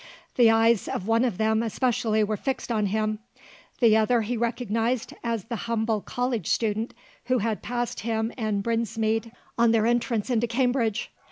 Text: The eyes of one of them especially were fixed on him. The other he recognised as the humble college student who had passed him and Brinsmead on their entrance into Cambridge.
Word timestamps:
The 0.35 0.49
eyes 0.49 0.87
of 0.87 1.05
one 1.05 1.23
of 1.23 1.37
them 1.37 1.61
especially 1.61 2.23
were 2.23 2.35
fixed 2.35 2.71
on 2.71 2.87
him. 2.87 3.19
The 3.81 3.95
other 3.97 4.23
he 4.23 4.35
recognised 4.35 5.13
as 5.23 5.43
the 5.43 5.55
humble 5.69 6.01
college 6.01 6.47
student 6.47 6.95
who 7.25 7.37
had 7.37 7.61
passed 7.61 7.99
him 7.99 8.33
and 8.35 8.63
Brinsmead 8.63 9.31
on 9.59 9.69
their 9.69 9.85
entrance 9.85 10.31
into 10.31 10.47
Cambridge. 10.47 11.11